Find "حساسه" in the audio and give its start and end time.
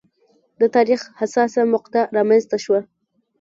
1.19-1.61